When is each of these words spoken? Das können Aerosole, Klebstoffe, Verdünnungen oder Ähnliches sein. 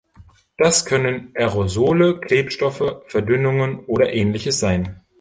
Das 0.57 0.85
können 0.85 1.29
Aerosole, 1.35 2.19
Klebstoffe, 2.19 3.03
Verdünnungen 3.05 3.85
oder 3.85 4.11
Ähnliches 4.11 4.59
sein. 4.59 4.99